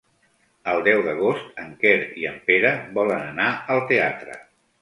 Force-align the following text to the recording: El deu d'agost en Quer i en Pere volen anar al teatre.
El 0.71 0.79
deu 0.87 1.01
d'agost 1.07 1.61
en 1.65 1.69
Quer 1.83 1.93
i 2.23 2.27
en 2.31 2.41
Pere 2.49 2.75
volen 2.99 3.23
anar 3.35 3.55
al 3.77 3.87
teatre. 3.93 4.43